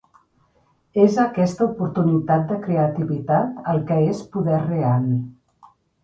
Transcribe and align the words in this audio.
És 1.01 1.17
aquesta 1.23 1.65
oportunitat 1.65 2.47
de 2.51 2.57
creativitat 2.63 3.59
el 3.75 3.81
que 3.91 3.97
és 4.07 4.23
poder 4.37 4.57
real. 4.63 5.05